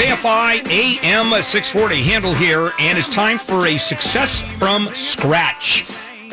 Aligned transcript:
KFI 0.00 0.66
AM 0.70 1.30
640 1.42 2.00
Handel 2.00 2.32
here, 2.32 2.70
and 2.78 2.96
it's 2.96 3.06
time 3.06 3.36
for 3.36 3.66
a 3.66 3.76
success 3.76 4.40
from 4.56 4.86
scratch. 4.86 5.90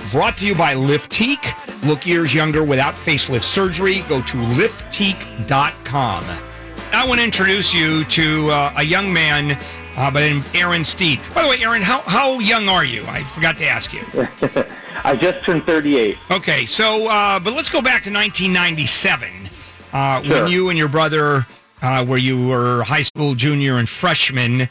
Brought 0.09 0.37
to 0.37 0.47
you 0.47 0.55
by 0.55 0.73
Liftique. 0.73 1.83
Look 1.85 2.05
years 2.05 2.33
younger 2.33 2.63
without 2.63 2.93
facelift 2.93 3.43
surgery. 3.43 4.03
Go 4.07 4.21
to 4.21 4.37
liftique.com. 4.37 6.23
I 6.93 7.05
want 7.05 7.19
to 7.19 7.25
introduce 7.25 7.73
you 7.73 8.05
to 8.05 8.49
uh, 8.51 8.73
a 8.77 8.83
young 8.83 9.11
man 9.11 9.59
uh, 9.97 10.11
by 10.11 10.21
the 10.21 10.51
Aaron 10.55 10.85
Steed. 10.85 11.19
By 11.35 11.41
the 11.41 11.49
way, 11.49 11.61
Aaron, 11.61 11.81
how, 11.81 11.99
how 12.03 12.39
young 12.39 12.69
are 12.69 12.85
you? 12.85 13.03
I 13.07 13.25
forgot 13.35 13.57
to 13.57 13.65
ask 13.65 13.91
you. 13.91 14.05
I 15.03 15.13
just 15.13 15.43
turned 15.43 15.65
38. 15.65 16.17
Okay, 16.31 16.65
so, 16.65 17.09
uh, 17.09 17.37
but 17.37 17.51
let's 17.51 17.69
go 17.69 17.81
back 17.81 18.01
to 18.03 18.13
1997 18.13 19.49
uh, 19.91 20.23
Sure. 20.23 20.43
when 20.43 20.49
you 20.49 20.69
and 20.69 20.77
your 20.77 20.87
brother, 20.87 21.45
uh, 21.81 22.05
where 22.05 22.17
you 22.17 22.47
were 22.47 22.83
high 22.83 23.03
school 23.03 23.35
junior 23.35 23.77
and 23.77 23.87
freshman, 23.87 24.69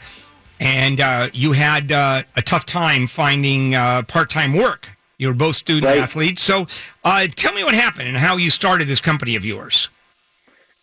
and 0.59 0.99
uh, 1.01 1.29
you 1.33 1.51
had 1.53 1.91
uh, 1.91 2.23
a 2.35 2.41
tough 2.41 2.65
time 2.65 3.07
finding 3.07 3.75
uh, 3.75 4.03
part 4.03 4.29
time 4.29 4.53
work. 4.53 4.87
You 5.17 5.29
were 5.29 5.33
both 5.33 5.55
student 5.55 5.85
Right. 5.85 5.99
athletes. 5.99 6.43
So 6.43 6.67
uh, 7.03 7.27
tell 7.35 7.53
me 7.53 7.63
what 7.63 7.73
happened 7.73 8.07
and 8.07 8.17
how 8.17 8.37
you 8.37 8.49
started 8.51 8.87
this 8.87 9.01
company 9.01 9.35
of 9.35 9.43
yours. 9.43 9.89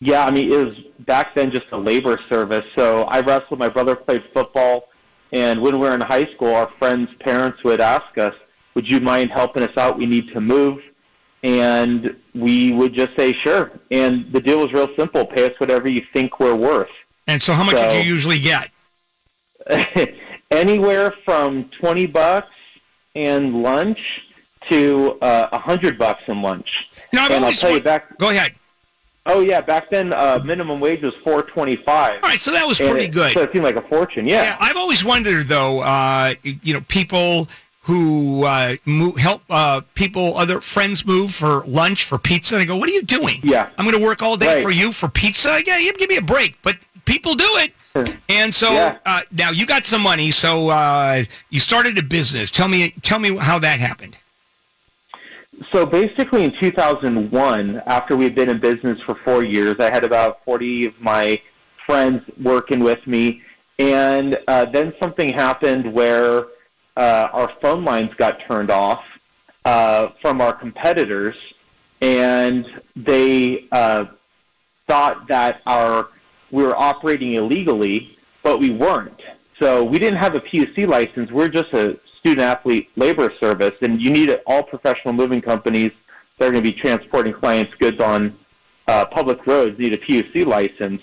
Yeah, 0.00 0.24
I 0.24 0.30
mean, 0.30 0.52
it 0.52 0.66
was 0.66 0.74
back 1.06 1.34
then 1.34 1.50
just 1.50 1.66
a 1.73 1.77
labor 1.78 2.19
service. 2.28 2.64
So 2.77 3.03
I 3.05 3.20
wrestled. 3.20 3.59
My 3.61 3.69
brother 3.69 3.94
played 3.94 4.22
football. 4.34 4.88
And 5.33 5.61
when 5.62 5.78
we 5.78 5.86
were 5.88 5.94
in 5.94 6.00
high 6.00 6.27
school, 6.34 6.55
our 6.55 6.70
friends' 6.78 7.09
parents 7.20 7.62
would 7.64 7.81
ask 7.81 8.19
us, 8.19 8.34
Would 8.75 8.88
you 8.88 9.00
mind 9.00 9.31
helping 9.31 9.62
us 9.62 9.77
out? 9.77 9.97
We 9.98 10.06
need 10.06 10.28
to 10.33 10.41
move. 10.41 10.81
And 11.45 12.17
we 12.34 12.73
would 12.73 12.95
just 12.95 13.11
say, 13.17 13.33
Sure. 13.42 13.70
And 13.91 14.33
the 14.33 14.41
deal 14.41 14.61
was 14.61 14.73
real 14.73 14.89
simple 14.98 15.25
pay 15.27 15.45
us 15.45 15.53
whatever 15.59 15.89
you 15.89 16.03
think 16.12 16.41
we're 16.41 16.55
worth. 16.55 16.89
And 17.27 17.41
so, 17.42 17.53
how 17.53 17.62
much 17.64 17.77
So- 17.77 17.83
did 17.89 18.05
you 18.06 18.12
usually 18.12 18.41
get? 18.41 18.70
Anywhere 20.50 21.12
from 21.25 21.70
20 21.81 22.06
bucks 22.06 22.48
and 23.15 23.62
lunch 23.62 23.98
to 24.70 25.19
uh, 25.20 25.48
a 25.53 25.56
100 25.56 25.98
bucks 25.98 26.22
and 26.27 26.42
lunch. 26.42 26.69
No, 27.12 27.27
and 27.31 27.45
I'll 27.45 27.53
tell 27.53 27.72
you, 27.72 27.81
back 27.83 28.17
Go 28.19 28.31
ahead. 28.31 28.53
Oh 29.27 29.41
yeah, 29.41 29.62
back 29.62 29.91
then 29.91 30.12
uh, 30.12 30.39
minimum 30.45 30.81
wage 30.81 31.00
was 31.03 31.15
four 31.25 31.41
twenty 31.42 31.77
five. 31.87 32.22
All 32.22 32.28
right, 32.28 32.39
so 32.39 32.50
that 32.53 32.67
was 32.67 32.77
pretty 32.77 33.09
good. 33.09 33.33
So 33.33 33.41
it 33.41 33.50
seemed 33.55 33.65
like 33.65 33.77
a 33.77 33.89
fortune. 33.89 34.28
Yeah. 34.28 34.42
Yeah, 34.42 34.56
I've 34.61 34.77
always 34.77 35.03
wondered 35.03 35.48
though, 35.48 35.81
uh, 35.81 36.34
you 36.42 36.75
know, 36.75 36.83
people 36.89 37.48
who 37.85 38.45
uh, 38.45 38.77
move, 38.87 39.17
help 39.19 39.43
uh, 39.51 39.83
people, 39.95 40.37
other 40.39 40.61
friends 40.61 41.05
move 41.05 41.35
for 41.35 41.63
lunch, 41.67 42.05
for 42.05 42.17
pizza. 42.19 42.57
They 42.57 42.65
go, 42.65 42.77
"What 42.77 42.89
are 42.89 42.93
you 42.93 43.03
doing? 43.03 43.41
Yeah. 43.43 43.69
I'm 43.77 43.85
going 43.85 43.99
to 43.99 44.05
work 44.05 44.23
all 44.23 44.37
day 44.37 44.57
Right. 44.57 44.65
for 44.65 44.71
you 44.71 44.91
for 44.91 45.09
pizza. 45.09 45.61
Yeah, 45.67 45.79
you 45.79 45.93
give 45.93 46.09
me 46.09 46.17
a 46.17 46.23
break." 46.23 46.57
But 46.62 46.77
people 47.05 47.35
do 47.35 47.49
it, 47.59 47.75
and 48.31 48.55
so 48.55 48.73
Yeah. 48.73 48.97
uh, 49.05 49.21
now 49.33 49.51
you 49.51 49.67
got 49.67 49.85
some 49.85 50.01
money, 50.01 50.31
so 50.31 50.71
uh, 50.71 51.25
you 51.51 51.61
started 51.61 51.99
a 51.99 52.03
business. 52.03 52.51
Tell 52.51 52.69
me, 52.69 52.95
tell 53.03 53.19
me 53.19 53.37
how 53.37 53.59
that 53.59 53.81
happened. 53.81 54.17
So 55.71 55.85
basically, 55.85 56.45
in 56.45 56.53
2001, 56.61 57.83
after 57.87 58.17
we 58.17 58.25
had 58.25 58.35
been 58.35 58.49
in 58.49 58.61
business 58.61 58.99
for 59.07 59.15
four 59.25 59.45
years, 59.45 59.77
I 59.79 59.91
had 59.93 60.05
about 60.05 60.43
40 60.45 60.87
of 60.87 60.95
my 61.01 61.41
friends 61.87 62.23
working 62.43 62.81
with 62.81 63.07
me, 63.07 63.43
and 63.79 64.39
uh, 64.49 64.65
then 64.65 64.95
something 65.03 65.33
happened 65.33 65.93
where 65.93 66.47
uh, 66.97 67.28
our 67.32 67.50
phone 67.60 67.84
lines 67.84 68.10
got 68.19 68.38
turned 68.49 68.71
off 68.71 69.03
uh, 69.65 70.09
from 70.21 70.41
our 70.41 70.53
competitors, 70.53 71.37
and 72.00 72.66
they 72.97 73.66
uh, 73.72 74.05
thought 74.88 75.27
that 75.28 75.60
our 75.66 76.09
we 76.50 76.62
were 76.62 76.77
operating 76.77 77.34
illegally, 77.34 78.16
but 78.43 78.60
we 78.60 78.71
weren't. 78.71 79.21
So 79.60 79.82
we 79.82 79.99
didn't 79.99 80.21
have 80.21 80.34
a 80.34 80.41
PUC 80.41 80.87
license. 80.87 81.31
We're 81.32 81.49
just 81.49 81.72
a 81.72 81.99
student 82.21 82.43
athlete 82.43 82.88
labor 82.97 83.32
service, 83.41 83.72
and 83.82 84.00
you 84.00 84.11
need 84.11 84.37
all 84.47 84.62
professional 84.62 85.15
moving 85.15 85.41
companies 85.41 85.91
that 86.38 86.47
are 86.47 86.53
going 86.53 86.62
to 86.62 86.71
be 86.71 86.76
transporting 86.81 87.32
clients' 87.32 87.72
goods 87.81 88.00
on 88.00 88.37
uh, 88.87 89.05
public 89.06 89.47
roads 89.47 89.78
need 89.78 89.94
a 89.94 89.99
PUC 89.99 90.47
license. 90.47 91.00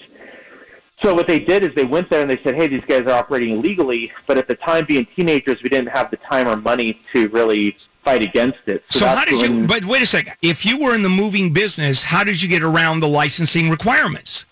So 1.04 1.16
what 1.16 1.28
they 1.28 1.40
did 1.40 1.64
is 1.64 1.72
they 1.76 1.86
went 1.86 2.10
there 2.12 2.22
and 2.22 2.30
they 2.30 2.40
said, 2.44 2.56
"Hey, 2.56 2.68
these 2.68 2.84
guys 2.88 3.02
are 3.02 3.12
operating 3.12 3.58
illegally." 3.58 4.12
But 4.28 4.38
at 4.38 4.48
the 4.48 4.56
time, 4.56 4.86
being 4.86 5.08
teenagers, 5.16 5.58
we 5.64 5.70
didn't 5.70 5.90
have 5.90 6.12
the 6.12 6.18
time 6.18 6.48
or 6.48 6.56
money 6.56 7.00
to 7.16 7.28
really 7.30 7.76
fight 8.04 8.22
against 8.22 8.60
it. 8.68 8.84
So, 8.90 9.06
that's 9.06 9.20
how 9.20 9.26
did 9.26 9.42
you? 9.42 9.66
But 9.66 9.86
wait 9.86 10.04
a 10.04 10.06
second. 10.06 10.36
If 10.44 10.64
you 10.66 10.78
were 10.78 10.94
in 10.94 11.02
the 11.02 11.10
moving 11.10 11.54
business, 11.54 12.04
how 12.04 12.24
did 12.24 12.42
you 12.42 12.48
get 12.48 12.62
around 12.62 13.00
the 13.00 13.08
licensing 13.08 13.70
requirements? 13.70 14.46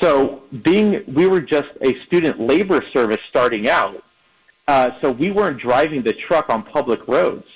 So, 0.00 0.42
being 0.64 1.04
we 1.06 1.26
were 1.26 1.40
just 1.40 1.68
a 1.82 1.94
student 2.06 2.40
labor 2.40 2.82
service 2.92 3.20
starting 3.28 3.68
out, 3.68 4.02
uh, 4.66 4.90
so 5.00 5.12
we 5.12 5.30
weren't 5.30 5.60
driving 5.60 6.02
the 6.02 6.14
truck 6.26 6.48
on 6.48 6.64
public 6.64 7.06
roads. 7.06 7.46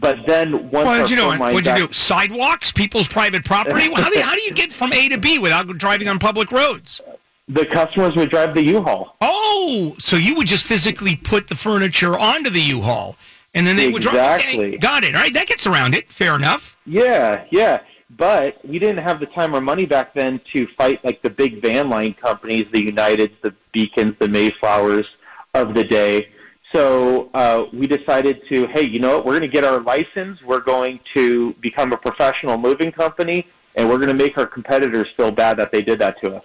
But 0.00 0.18
then 0.26 0.70
once 0.70 0.86
What 0.86 0.98
did 0.98 1.10
you 1.10 1.16
do? 1.16 1.26
What 1.38 1.64
did 1.64 1.78
you 1.78 1.86
do? 1.88 1.92
Sidewalks, 1.92 2.72
people's 2.72 3.08
private 3.08 3.44
property. 3.44 3.90
How 3.92 4.08
do 4.08 4.18
you, 4.18 4.22
how 4.22 4.34
do 4.34 4.42
you 4.42 4.52
get 4.52 4.72
from 4.72 4.92
A 4.92 5.08
to 5.08 5.18
B 5.18 5.38
without 5.38 5.66
driving 5.78 6.08
on 6.08 6.18
public 6.18 6.52
roads? 6.52 7.00
the 7.48 7.64
customers 7.66 8.14
would 8.14 8.30
drive 8.30 8.54
the 8.54 8.62
U-Haul. 8.62 9.16
Oh, 9.20 9.94
so 9.98 10.16
you 10.16 10.34
would 10.34 10.46
just 10.46 10.64
physically 10.64 11.16
put 11.16 11.48
the 11.48 11.56
furniture 11.56 12.18
onto 12.18 12.50
the 12.50 12.60
U-Haul, 12.60 13.16
and 13.54 13.66
then 13.66 13.76
they 13.76 13.90
would 13.90 14.02
drive. 14.02 14.40
Exactly. 14.40 14.66
Okay, 14.68 14.76
got 14.76 15.04
it. 15.04 15.14
All 15.14 15.22
right, 15.22 15.32
that 15.32 15.46
gets 15.46 15.66
around 15.66 15.94
it. 15.94 16.12
Fair 16.12 16.36
enough. 16.36 16.76
Yeah, 16.84 17.44
yeah. 17.50 17.80
But 18.10 18.64
we 18.64 18.78
didn't 18.78 19.02
have 19.02 19.20
the 19.20 19.26
time 19.26 19.54
or 19.54 19.60
money 19.60 19.86
back 19.86 20.14
then 20.14 20.40
to 20.54 20.66
fight 20.76 21.04
like 21.04 21.22
the 21.22 21.30
big 21.30 21.62
van 21.62 21.88
line 21.88 22.14
companies, 22.14 22.66
the 22.72 22.90
Uniteds, 22.90 23.34
the 23.42 23.54
Bekins, 23.74 24.18
the 24.18 24.28
Mayflowers 24.28 25.06
of 25.54 25.74
the 25.74 25.84
day. 25.84 26.28
So 26.74 27.30
uh, 27.32 27.64
we 27.72 27.86
decided 27.86 28.42
to, 28.52 28.66
hey, 28.68 28.86
you 28.86 28.98
know 28.98 29.16
what? 29.16 29.26
We're 29.26 29.38
going 29.38 29.50
to 29.50 29.54
get 29.54 29.64
our 29.64 29.80
license. 29.80 30.38
We're 30.44 30.60
going 30.60 31.00
to 31.14 31.54
become 31.62 31.92
a 31.92 31.96
professional 31.96 32.58
moving 32.58 32.92
company, 32.92 33.46
and 33.74 33.88
we're 33.88 33.96
going 33.96 34.08
to 34.08 34.14
make 34.14 34.36
our 34.36 34.46
competitors 34.46 35.06
feel 35.16 35.30
bad 35.30 35.58
that 35.58 35.72
they 35.72 35.82
did 35.82 35.98
that 36.00 36.20
to 36.22 36.36
us. 36.36 36.44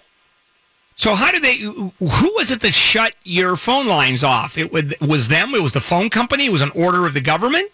So 0.95 1.15
how 1.15 1.31
did 1.31 1.43
they? 1.43 1.57
Who 1.57 2.33
was 2.35 2.51
it 2.51 2.61
that 2.61 2.73
shut 2.73 3.15
your 3.23 3.55
phone 3.55 3.87
lines 3.87 4.23
off? 4.23 4.57
It 4.57 4.71
was, 4.71 4.93
was 5.01 5.27
them. 5.27 5.55
It 5.55 5.61
was 5.61 5.73
the 5.73 5.81
phone 5.81 6.09
company. 6.09 6.45
It 6.45 6.51
was 6.51 6.61
an 6.61 6.71
order 6.75 7.05
of 7.05 7.13
the 7.13 7.21
government. 7.21 7.71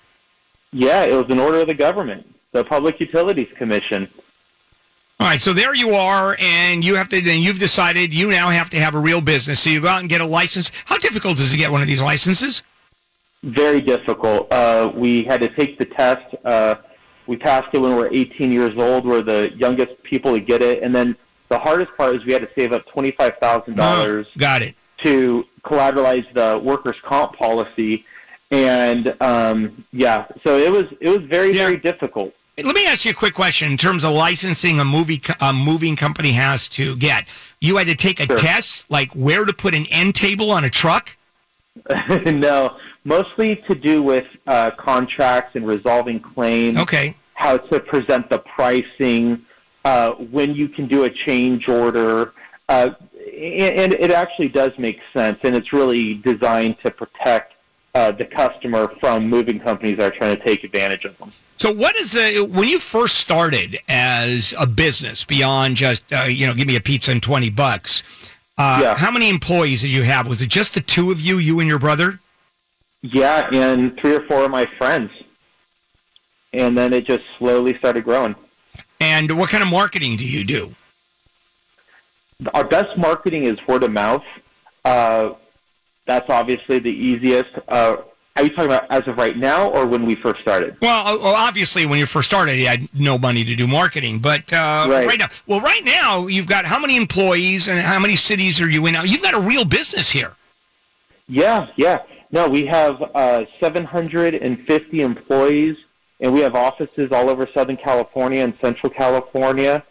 Yeah, 0.71 1.03
it 1.03 1.13
was 1.13 1.25
an 1.29 1.39
order 1.39 1.59
of 1.59 1.67
the 1.67 1.73
government, 1.73 2.25
the 2.53 2.63
Public 2.63 2.99
Utilities 2.99 3.49
Commission. 3.57 4.07
All 5.21 5.27
right, 5.27 5.41
so 5.41 5.51
there 5.51 5.75
you 5.75 5.95
are, 5.95 6.37
and 6.39 6.81
you 6.83 6.95
have 6.95 7.09
to. 7.09 7.17
And 7.17 7.43
you've 7.43 7.59
decided 7.59 8.13
you 8.13 8.29
now 8.29 8.49
have 8.51 8.69
to 8.69 8.79
have 8.79 8.95
a 8.95 8.99
real 8.99 9.19
business. 9.19 9.59
So 9.59 9.69
you 9.69 9.81
go 9.81 9.89
out 9.89 9.99
and 9.99 10.07
get 10.09 10.21
a 10.21 10.25
license. 10.25 10.71
How 10.85 10.97
difficult 10.97 11.39
is 11.41 11.49
it 11.49 11.51
to 11.51 11.57
get 11.57 11.69
one 11.71 11.81
of 11.81 11.87
these 11.89 12.01
licenses? 12.01 12.63
Very 13.43 13.81
difficult. 13.81 14.49
Uh, 14.51 14.89
we 14.95 15.25
had 15.25 15.41
to 15.41 15.49
take 15.55 15.77
the 15.77 15.83
test. 15.85 16.23
Uh, 16.45 16.75
we 17.27 17.35
passed 17.35 17.67
it 17.73 17.79
when 17.79 17.91
we 17.97 18.01
were 18.01 18.09
18 18.13 18.49
years 18.53 18.71
old. 18.77 19.05
We're 19.05 19.21
the 19.21 19.49
youngest 19.57 20.01
people 20.03 20.33
to 20.35 20.39
get 20.39 20.61
it. 20.61 20.81
And 20.83 20.95
then 20.95 21.17
the 21.49 21.59
hardest 21.59 21.91
part 21.97 22.15
is 22.15 22.25
we 22.25 22.31
had 22.31 22.41
to 22.43 22.49
save 22.57 22.71
up 22.71 22.85
$25,000 22.95 23.77
Oh, 23.77 24.23
got 24.37 24.61
it. 24.61 24.73
to 25.03 25.43
collateralize 25.65 26.33
the 26.33 26.57
workers' 26.63 26.95
comp 27.05 27.33
policy. 27.37 28.05
And 28.51 29.13
um, 29.21 29.83
yeah, 29.91 30.27
so 30.45 30.57
it 30.57 30.71
was 30.71 30.85
it 31.01 31.09
was 31.09 31.27
very 31.29 31.49
Yeah. 31.51 31.65
very 31.65 31.77
difficult. 31.77 32.33
Let 32.63 32.75
me 32.75 32.85
ask 32.85 33.05
you 33.05 33.11
a 33.11 33.13
quick 33.13 33.33
question 33.33 33.71
in 33.71 33.77
terms 33.77 34.03
of 34.03 34.11
licensing 34.11 34.79
a 34.79 34.85
movie 34.85 35.21
a 35.39 35.53
moving 35.53 35.95
company 35.95 36.31
has 36.33 36.67
to 36.69 36.95
get. 36.97 37.27
You 37.59 37.77
had 37.77 37.87
to 37.87 37.95
take 37.95 38.19
a 38.19 38.25
Sure. 38.25 38.37
test, 38.37 38.89
like 38.89 39.11
where 39.13 39.45
to 39.45 39.53
put 39.53 39.73
an 39.73 39.85
end 39.91 40.15
table 40.15 40.51
on 40.51 40.63
a 40.63 40.69
truck. 40.69 41.15
no, 42.25 42.75
mostly 43.05 43.61
to 43.69 43.75
do 43.75 44.01
with 44.01 44.25
uh, 44.47 44.71
contracts 44.71 45.55
and 45.55 45.65
resolving 45.67 46.19
claims. 46.19 46.77
Okay. 46.77 47.15
how 47.35 47.55
to 47.57 47.79
present 47.79 48.29
the 48.29 48.39
pricing, 48.39 49.41
uh, 49.85 50.11
when 50.11 50.53
you 50.53 50.67
can 50.67 50.87
do 50.89 51.05
a 51.05 51.09
change 51.25 51.69
order. 51.69 52.33
Uh, 52.67 52.89
and, 53.13 53.73
and 53.79 53.93
it 53.93 54.11
actually 54.11 54.49
does 54.49 54.71
make 54.77 54.99
sense, 55.15 55.39
and 55.43 55.55
it's 55.55 55.71
really 55.71 56.15
designed 56.15 56.75
to 56.83 56.91
protect 56.91 57.53
uh, 57.95 58.11
the 58.11 58.25
customer 58.25 58.91
from 58.99 59.27
moving 59.29 59.59
companies 59.59 59.97
that 59.97 60.13
are 60.13 60.17
trying 60.17 60.37
to 60.37 60.43
take 60.43 60.63
advantage 60.63 61.05
of 61.05 61.17
them. 61.17 61.31
So, 61.57 61.71
what 61.71 61.95
is 61.95 62.11
the 62.11 62.41
when 62.49 62.67
you 62.67 62.79
first 62.79 63.17
started 63.17 63.79
as 63.89 64.53
a 64.57 64.65
business 64.67 65.25
beyond 65.25 65.75
just 65.75 66.03
uh, 66.13 66.23
you 66.23 66.47
know 66.47 66.53
give 66.53 66.67
me 66.67 66.75
a 66.75 66.81
pizza 66.81 67.11
and 67.11 67.21
twenty 67.21 67.49
bucks? 67.49 68.03
Uh, 68.57 68.79
Yeah. 68.81 68.95
How 68.95 69.11
many 69.11 69.29
employees 69.29 69.81
did 69.81 69.89
you 69.91 70.03
have? 70.03 70.27
Was 70.27 70.41
it 70.41 70.49
just 70.49 70.73
the 70.73 70.81
two 70.81 71.11
of 71.11 71.19
you, 71.19 71.37
you 71.37 71.59
and 71.59 71.67
your 71.67 71.79
brother? 71.79 72.19
Yeah, 73.01 73.47
and 73.53 73.97
three 73.99 74.13
or 74.13 74.25
four 74.27 74.43
of 74.43 74.51
my 74.51 74.65
friends. 74.77 75.09
And 76.51 76.77
then 76.77 76.91
it 76.93 77.05
just 77.05 77.23
slowly 77.37 77.77
started 77.77 78.03
growing. 78.03 78.35
And 78.99 79.37
what 79.37 79.49
kind 79.49 79.63
of 79.63 79.69
marketing 79.69 80.17
do 80.17 80.25
you 80.25 80.43
do? 80.43 80.75
Our 82.53 82.63
best 82.65 82.97
marketing 82.97 83.45
is 83.45 83.57
word 83.67 83.83
of 83.83 83.91
mouth. 83.91 84.23
That's 86.09 86.27
obviously 86.29 86.79
the 86.79 86.89
easiest. 86.89 87.51
Uh, 87.67 87.97
Are 88.35 88.43
you 88.43 88.49
talking 88.49 88.65
about 88.65 88.89
as 88.89 89.07
of 89.07 89.17
right 89.17 89.37
now 89.37 89.69
or 89.69 89.85
when 89.85 90.07
we 90.07 90.15
first 90.15 90.41
started? 90.41 90.75
Well, 90.81 91.19
well, 91.19 91.35
obviously, 91.35 91.85
when 91.85 91.99
you 91.99 92.07
first 92.07 92.27
started, 92.29 92.55
you 92.57 92.65
had 92.65 92.89
no 92.99 93.19
money 93.19 93.43
to 93.45 93.55
do 93.55 93.67
marketing. 93.67 94.17
But 94.17 94.51
uh, 94.51 94.87
Right. 94.89 95.05
right 95.05 95.19
now, 95.19 95.27
well, 95.45 95.61
right 95.61 95.83
now, 95.85 96.25
you've 96.25 96.47
got 96.47 96.65
how 96.65 96.79
many 96.79 96.95
employees 96.97 97.67
and 97.67 97.79
how 97.79 97.99
many 97.99 98.15
cities 98.15 98.59
are 98.59 98.67
you 98.67 98.83
in 98.87 98.93
now? 98.93 99.03
You've 99.03 99.21
got 99.21 99.35
a 99.35 99.39
real 99.39 99.65
business 99.65 100.09
here. 100.09 100.33
Yeah, 101.27 101.67
yeah. 101.77 101.99
No, 102.31 102.49
we 102.49 102.65
have 102.65 102.95
uh, 103.13 103.43
750 103.61 105.01
employees, 105.01 105.75
and 106.19 106.33
we 106.33 106.39
have 106.39 106.55
offices 106.55 107.11
all 107.11 107.29
over 107.29 107.47
Southern 107.53 107.77
California 107.77 108.43
and 108.43 108.55
Central 108.61 108.91
California, 108.91 109.83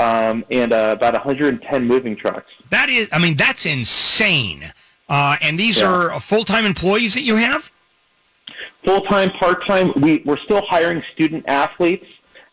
um, 0.00 0.44
and 0.50 0.72
uh, 0.72 0.94
about 0.98 1.12
110 1.14 1.86
moving 1.86 2.16
trucks. 2.16 2.50
That 2.70 2.88
is, 2.88 3.08
I 3.12 3.18
mean, 3.20 3.36
that's 3.36 3.66
insane. 3.66 4.72
Uh, 5.10 5.36
and 5.42 5.58
these 5.58 5.80
Yeah. 5.80 5.88
are 6.12 6.20
full 6.20 6.44
time 6.44 6.64
employees 6.64 7.12
that 7.14 7.22
you 7.22 7.36
have? 7.36 7.70
Full 8.86 9.02
time, 9.02 9.30
part 9.40 9.66
time. 9.66 9.92
We 9.96 10.22
we're 10.24 10.38
still 10.44 10.62
hiring 10.68 11.02
student 11.14 11.44
athletes. 11.48 12.06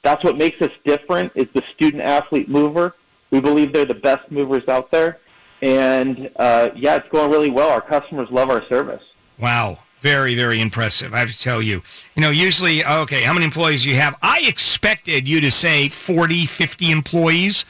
That's 0.04 0.24
what 0.24 0.38
makes 0.38 0.60
us 0.62 0.72
different. 0.86 1.32
Is 1.36 1.46
the 1.54 1.62
student 1.76 2.04
athlete 2.04 2.50
mover. 2.50 2.96
We 3.32 3.40
believe 3.40 3.74
they're 3.74 3.86
the 3.86 3.94
best 3.94 4.30
movers 4.32 4.64
out 4.68 4.90
there, 4.92 5.20
and 5.62 6.30
uh, 6.38 6.70
yeah, 6.76 6.96
it's 6.96 7.08
going 7.10 7.30
really 7.32 7.50
well. 7.52 7.70
Our 7.70 7.82
customers 7.82 8.28
love 8.32 8.50
our 8.50 8.64
service. 8.68 9.04
Wow. 9.38 9.80
Very, 10.02 10.36
very 10.36 10.62
impressive. 10.62 11.14
I 11.14 11.20
have 11.20 11.32
to 11.32 11.40
tell 11.40 11.60
you. 11.60 11.82
You 12.16 12.22
know, 12.22 12.30
usually, 12.30 12.86
okay, 12.86 13.24
how 13.24 13.34
many 13.34 13.46
employees 13.46 13.84
do 13.84 13.90
you 13.90 13.96
have? 13.96 14.16
I 14.22 14.42
expected 14.48 15.28
you 15.28 15.42
to 15.42 15.50
say 15.50 15.90
40, 15.90 16.46
50 16.46 16.92
employees. 16.92 17.66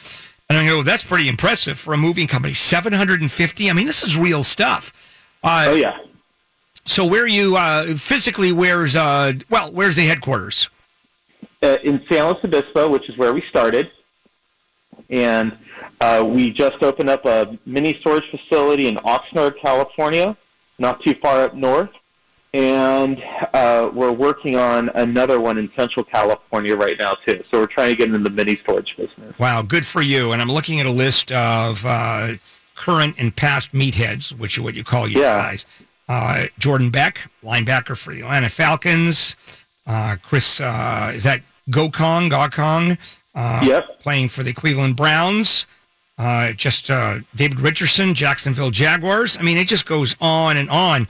And 0.49 0.57
I 0.57 0.65
go, 0.65 0.81
that's 0.81 1.03
pretty 1.03 1.27
impressive 1.27 1.77
for 1.77 1.93
a 1.93 1.97
moving 1.97 2.27
company. 2.27 2.53
750? 2.53 3.69
I 3.69 3.73
mean, 3.73 3.85
this 3.85 4.01
is 4.03 4.17
real 4.17 4.43
stuff. 4.43 4.93
Uh, 5.43 5.65
Oh 5.69 5.75
yeah. 5.75 5.97
So 6.85 7.05
where 7.05 7.23
are 7.23 7.27
you 7.27 7.57
uh, 7.57 7.95
physically? 7.97 8.53
Where's 8.53 8.95
uh, 8.95 9.33
well? 9.49 9.71
Where's 9.73 9.97
the 9.97 10.05
headquarters? 10.05 10.69
uh, 11.63 11.75
in 11.83 12.01
San 12.09 12.25
Luis 12.25 12.37
Obispo, 12.43 12.89
which 12.89 13.09
is 13.09 13.17
where 13.17 13.33
we 13.33 13.43
started, 13.49 13.89
and 15.09 15.57
uh, 15.99 16.23
we 16.25 16.51
just 16.51 16.81
opened 16.83 17.09
up 17.09 17.25
a 17.25 17.57
mini 17.65 17.97
storage 17.99 18.23
facility 18.31 18.87
in 18.87 18.95
Oxnard, 18.97 19.59
California, 19.61 20.37
not 20.79 21.03
too 21.03 21.15
far 21.21 21.43
up 21.43 21.55
north, 21.55 21.89
and 22.57 23.21
uh, 23.53 23.91
we're 23.93 24.11
working 24.11 24.55
on 24.55 24.89
another 24.95 25.39
one 25.39 25.59
in 25.59 25.69
Central 25.77 26.03
California 26.03 26.75
right 26.75 26.97
now 26.99 27.13
too. 27.25 27.43
So 27.51 27.59
we're 27.59 27.67
trying 27.67 27.91
to 27.91 27.95
get 27.95 28.07
into 28.07 28.19
the 28.19 28.31
mini 28.31 28.57
storage 28.63 28.93
business. 28.97 29.37
Wow, 29.37 29.61
good 29.61 29.85
for 29.85 30.01
you. 30.01 30.31
And 30.31 30.41
I'm 30.41 30.49
looking 30.51 30.79
at 30.79 30.87
a 30.87 30.91
list 30.91 31.31
of 31.31 31.85
uh, 31.85 32.33
current 32.75 33.15
and 33.19 33.35
past 33.35 33.73
meatheads, 33.73 34.31
which 34.31 34.57
are 34.57 34.63
what 34.63 34.73
you 34.73 34.83
call 34.83 35.07
you 35.07 35.19
Yeah. 35.21 35.37
guys. 35.37 35.65
Uh, 36.09 36.45
Jordan 36.57 36.89
Beck, 36.89 37.29
linebacker 37.43 37.95
for 37.95 38.11
the 38.13 38.21
Atlanta 38.21 38.49
Falcons. 38.49 39.35
Uh, 39.85 40.15
Chris, 40.23 40.59
uh, 40.59 41.11
is 41.13 41.23
that 41.23 41.41
Gocong, 41.69 42.31
Gocong? 42.31 42.97
Uh, 43.35 43.61
Yep. 43.63 43.99
Playing 44.01 44.29
for 44.29 44.41
the 44.41 44.53
Cleveland 44.53 44.95
Browns. 44.95 45.67
Uh, 46.17 46.53
just 46.53 46.89
uh, 46.89 47.19
David 47.35 47.59
Richardson, 47.59 48.15
Jacksonville 48.15 48.71
Jaguars. 48.71 49.37
I 49.37 49.43
mean, 49.43 49.57
it 49.59 49.67
just 49.67 49.85
goes 49.85 50.15
on 50.19 50.57
and 50.57 50.67
on. 50.71 51.07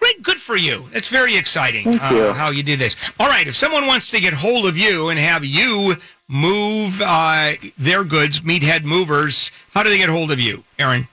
Great, 0.00 0.22
good 0.22 0.38
for 0.38 0.56
you. 0.56 0.88
That's 0.92 1.08
very 1.08 1.36
exciting 1.36 1.84
Thank 1.84 2.02
uh, 2.02 2.14
you. 2.14 2.32
how 2.32 2.50
you 2.50 2.62
do 2.62 2.76
this. 2.76 2.96
All 3.20 3.28
right, 3.28 3.46
if 3.46 3.54
someone 3.54 3.86
wants 3.86 4.08
to 4.08 4.20
get 4.20 4.32
hold 4.32 4.66
of 4.66 4.76
you 4.76 5.10
and 5.10 5.18
have 5.18 5.44
you 5.44 5.94
move 6.26 7.00
uh, 7.04 7.52
their 7.76 8.04
goods, 8.04 8.40
Meathead 8.40 8.84
Movers, 8.84 9.52
how 9.72 9.82
do 9.82 9.90
they 9.90 9.98
get 9.98 10.08
hold 10.08 10.32
of 10.32 10.40
you, 10.40 10.64
Aaron? 10.78 11.06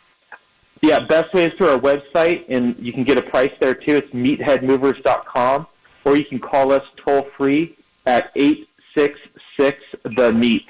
Yeah, 0.81 0.99
best 0.99 1.33
way 1.33 1.45
is 1.45 1.53
through 1.57 1.69
our 1.69 1.79
website, 1.79 2.45
and 2.49 2.75
you 2.79 2.93
can 2.93 3.03
get 3.03 3.17
a 3.17 3.23
price 3.23 3.51
there 3.59 3.73
too. 3.73 3.95
It's 3.95 4.11
meatheadmovers.com, 4.13 5.67
or 6.05 6.15
you 6.15 6.25
can 6.25 6.39
call 6.39 6.71
us 6.71 6.83
toll 7.03 7.27
free 7.35 7.75
at 8.05 8.31
eight 8.35 8.69
six 8.95 9.19
six 9.59 9.79
the 10.15 10.31
meat. 10.31 10.65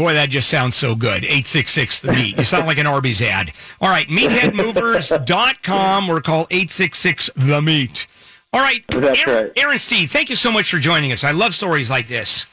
Boy, 0.00 0.14
that 0.14 0.30
just 0.30 0.48
sounds 0.48 0.76
so 0.76 0.94
good. 0.94 1.24
866 1.24 1.98
The 1.98 2.12
Meat. 2.12 2.38
You 2.38 2.44
sound 2.44 2.66
like 2.66 2.78
an 2.78 2.86
Arby's 2.86 3.20
ad. 3.20 3.52
All 3.82 3.90
right, 3.90 4.08
meatheadmovers.com 4.08 6.08
or 6.08 6.22
call 6.22 6.46
866 6.50 7.28
The 7.36 7.60
Meat. 7.60 8.06
All 8.54 8.62
right, 8.62 8.82
That's 8.88 9.18
Aaron, 9.18 9.44
right. 9.44 9.52
Aaron 9.56 9.78
Steed, 9.78 10.10
thank 10.10 10.30
you 10.30 10.36
so 10.36 10.50
much 10.50 10.70
for 10.70 10.78
joining 10.78 11.12
us. 11.12 11.22
I 11.22 11.32
love 11.32 11.54
stories 11.54 11.90
like 11.90 12.08
this. 12.08 12.46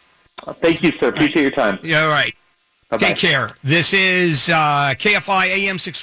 Thank 0.62 0.84
you, 0.84 0.92
sir. 1.00 1.08
Appreciate 1.08 1.42
your 1.42 1.52
time. 1.52 1.80
Yeah, 1.84 2.04
all 2.04 2.10
right. 2.10 2.36
Bye-bye. 2.90 3.08
Take 3.08 3.16
care. 3.16 3.52
This 3.64 3.94
is 3.94 4.50
uh, 4.50 4.94
KFI 4.98 5.46
AM 5.48 5.80
640. 5.80 5.94